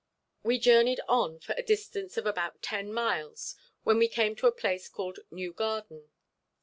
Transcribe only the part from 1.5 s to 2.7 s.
a distance of about